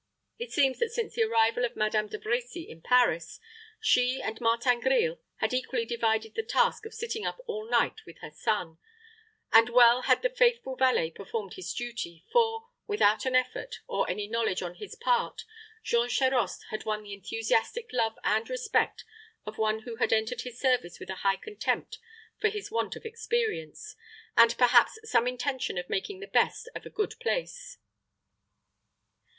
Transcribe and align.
It 0.39 0.51
seems 0.51 0.79
that 0.79 0.89
since 0.91 1.13
the 1.13 1.25
arrival 1.25 1.63
of 1.63 1.75
Madame 1.75 2.07
de 2.07 2.17
Brecy 2.17 2.67
in 2.67 2.81
Paris, 2.81 3.39
she 3.79 4.19
and 4.19 4.41
Martin 4.41 4.79
Grille 4.79 5.19
had 5.35 5.53
equally 5.53 5.85
divided 5.85 6.33
the 6.33 6.41
task 6.41 6.87
of 6.87 6.93
sitting 6.95 7.23
up 7.23 7.39
all 7.45 7.69
night 7.69 8.03
with 8.03 8.17
her 8.21 8.31
son; 8.31 8.79
and 9.53 9.69
well 9.69 10.01
had 10.01 10.23
the 10.23 10.31
faithful 10.31 10.75
valet 10.75 11.11
performed 11.11 11.53
his 11.53 11.71
duty, 11.71 12.25
for, 12.33 12.69
without 12.87 13.27
an 13.27 13.35
effort, 13.35 13.75
or 13.85 14.09
any 14.09 14.27
knowledge 14.27 14.63
on 14.63 14.73
his 14.73 14.95
part, 14.95 15.43
Jean 15.83 16.09
Charost 16.09 16.63
had 16.71 16.83
won 16.83 17.03
the 17.03 17.13
enthusiastic 17.13 17.93
love 17.93 18.17
and 18.23 18.49
respect 18.49 19.05
of 19.45 19.59
one 19.59 19.81
who 19.83 19.97
had 19.97 20.11
entered 20.11 20.41
his 20.41 20.59
service 20.59 20.99
with 20.99 21.11
a 21.11 21.15
high 21.21 21.37
contempt 21.37 21.99
for 22.39 22.49
his 22.49 22.71
want 22.71 22.95
of 22.95 23.05
experience, 23.05 23.95
and 24.35 24.57
perhaps 24.57 24.97
some 25.03 25.27
intention 25.27 25.77
of 25.77 25.87
making 25.91 26.21
the 26.21 26.25
best 26.25 26.67
of 26.73 26.87
a 26.87 26.89
good 26.89 27.13
place. 27.19 27.77